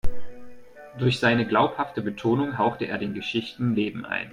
[0.97, 4.29] Durch seine glaubhafte Betonung haucht er den Geschichten Leben ein.